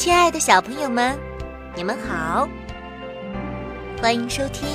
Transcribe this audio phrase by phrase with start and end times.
[0.00, 1.14] 亲爱的小朋友们，
[1.76, 2.48] 你们好！
[4.00, 4.66] 欢迎收听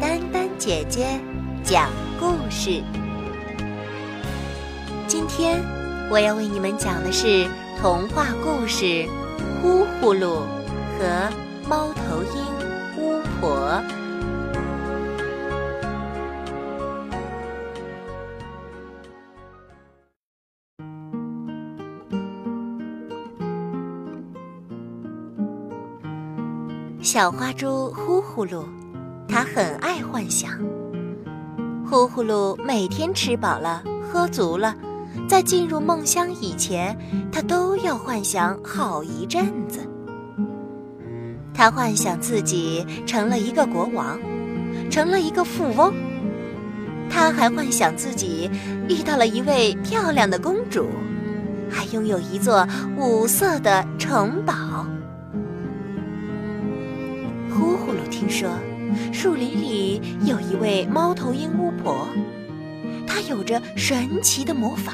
[0.00, 1.18] 丹丹姐姐
[1.64, 2.80] 讲故事。
[5.08, 5.60] 今天
[6.08, 7.48] 我要为你们讲的是
[7.80, 8.84] 童话故事
[9.60, 10.20] 《呼呼噜》
[10.96, 11.28] 和
[11.68, 13.82] 猫头鹰巫婆。
[27.06, 28.64] 小花猪呼呼噜，
[29.28, 30.50] 它很爱幻想。
[31.88, 34.74] 呼呼噜每天吃饱了、喝足了，
[35.28, 36.98] 在进入梦乡以前，
[37.30, 39.88] 它都要幻想好一阵子。
[41.54, 44.18] 他幻想自己成了一个国王，
[44.90, 45.94] 成了一个富翁。
[47.08, 48.50] 他还幻想自己
[48.88, 50.88] 遇到了一位漂亮的公主，
[51.70, 52.66] 还拥有一座
[52.98, 54.84] 五色的城堡。
[57.66, 58.48] 呼呼噜听说，
[59.12, 62.06] 树林里有一位猫头鹰巫婆，
[63.04, 64.92] 她有着神奇的魔法，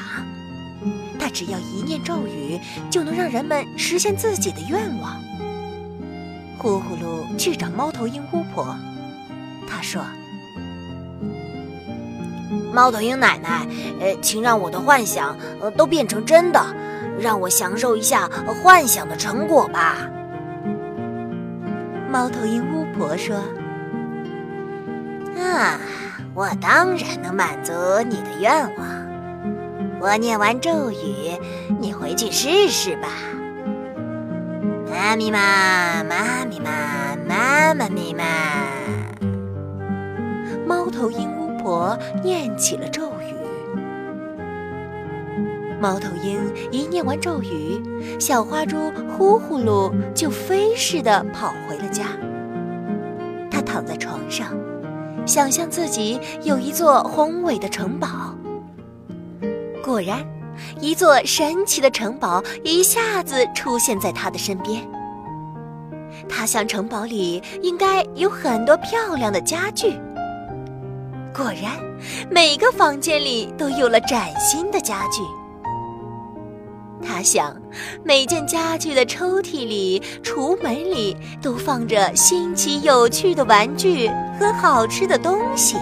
[1.20, 2.58] 她只要一念咒语，
[2.90, 5.20] 就能让人们实现自己的愿望。
[6.56, 8.74] 呼呼噜去找猫头鹰巫婆，
[9.68, 10.02] 他说
[12.72, 13.66] ：“猫头鹰奶奶，
[14.00, 16.64] 呃，请让我的幻想呃都变成真的，
[17.20, 18.30] 让我享受一下
[18.62, 20.08] 幻想的成果吧。”
[22.12, 23.36] 猫头鹰巫婆说
[25.34, 25.80] ：“啊，
[26.34, 27.72] 我当然能满足
[28.06, 28.86] 你的愿望。
[29.98, 31.38] 我念完咒语，
[31.80, 33.08] 你回去试试吧。
[34.90, 38.24] 妈咪妈，妈咪妈，妈妈咪妈。”
[40.68, 43.11] 猫头鹰巫婆念起了咒。
[45.83, 46.38] 猫头鹰
[46.70, 47.83] 一念完咒语，
[48.20, 48.77] 小花猪
[49.19, 52.05] 呼呼噜就飞似的跑回了家。
[53.51, 54.56] 它躺在床上，
[55.27, 58.33] 想象自己有一座宏伟的城堡。
[59.83, 60.24] 果然，
[60.80, 64.89] 一座神奇的城堡一下子出现在他的身边。
[66.29, 69.98] 他想，城堡里应该有很多漂亮的家具。
[71.35, 71.73] 果然，
[72.30, 75.23] 每个房间里都有了崭新的家具。
[77.02, 77.55] 他想，
[78.05, 84.08] 每件家具的抽屉里、橱门里都放着新奇有趣的玩具
[84.39, 85.77] 和好吃的东西。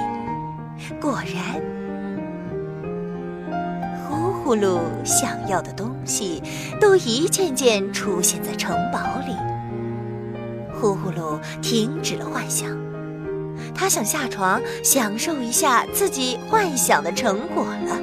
[1.00, 1.60] 果然，
[4.08, 6.42] 呼呼噜想要的东西
[6.80, 9.36] 都一件件出现在城堡里。
[10.80, 12.68] 呼呼噜停止了幻想，
[13.74, 18.00] 他想下床享受一下自己幻想的成果了。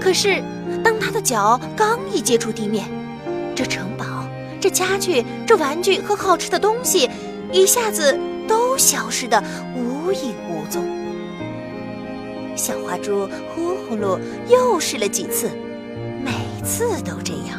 [0.00, 0.42] 可是。
[1.00, 2.86] 他的脚刚一接触地面，
[3.56, 4.04] 这城堡、
[4.60, 7.08] 这家具、这玩具和好吃的东西，
[7.50, 8.16] 一下子
[8.46, 9.42] 都消失得
[9.74, 10.84] 无影无踪。
[12.54, 14.18] 小花猪呼呼噜
[14.48, 15.50] 又试了几次，
[16.22, 17.58] 每次都这样。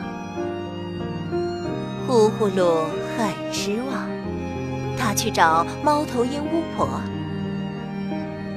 [2.08, 2.84] 呼呼噜
[3.18, 4.08] 很失望，
[4.98, 6.88] 他去找猫头鹰巫婆。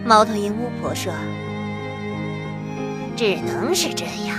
[0.04, 1.12] 猫头鹰巫婆说
[3.16, 4.36] ：“只能是这样。”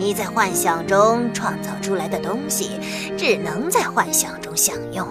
[0.00, 2.70] 你在幻想中创造出来的东西，
[3.18, 5.06] 只能在幻想中享用。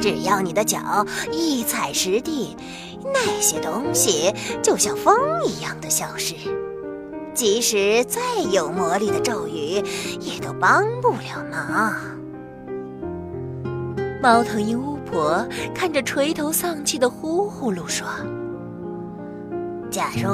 [0.00, 2.56] 只要你的脚一踩实地，
[3.12, 5.14] 那些东西就像风
[5.44, 6.34] 一样的消失。
[7.34, 8.20] 即使再
[8.50, 9.84] 有魔力的咒语，
[10.20, 11.94] 也都帮不了忙。
[14.22, 18.06] 猫头鹰巫婆看着垂头丧气的呼呼噜说。
[19.92, 20.26] 假如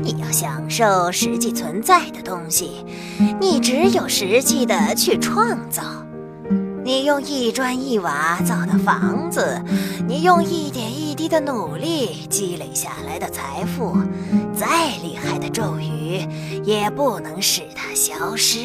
[0.00, 2.86] 你要享受实际存在的东西，
[3.38, 5.82] 你只有实际的去创造。
[6.82, 9.62] 你用一砖一瓦造的房子，
[10.08, 13.94] 你用一点一滴的努力积累下来的财富，
[14.54, 16.26] 再厉害的咒语
[16.64, 18.58] 也不能使它消失。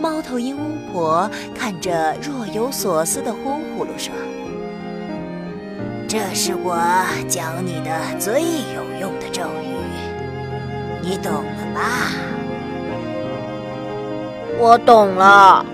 [0.00, 4.12] 猫头鹰巫婆看着若有所思的呼呼噜说。
[6.14, 6.76] 这是我
[7.28, 7.90] 教你的
[8.20, 8.40] 最
[8.72, 9.74] 有用的咒语，
[11.02, 12.12] 你懂了吧？
[14.60, 15.66] 我懂了。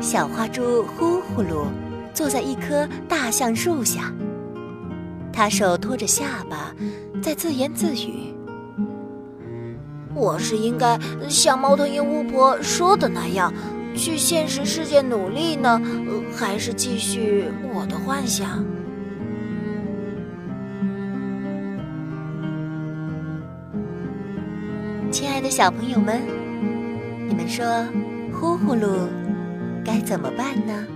[0.00, 1.64] 小花猪呼呼噜
[2.14, 4.12] 坐在一棵大橡树下，
[5.32, 6.72] 他手托着下巴，
[7.20, 8.32] 在自言自语
[10.14, 10.96] ：“我是应该
[11.28, 13.52] 像猫头鹰巫婆说的那样。”
[13.94, 15.80] 去现实世界努力呢，
[16.34, 18.64] 还是继续我的幻想？
[25.10, 26.20] 亲爱的小朋友们，
[27.28, 27.64] 你们说
[28.32, 29.08] 呼呼噜
[29.84, 30.86] 该怎么办呢？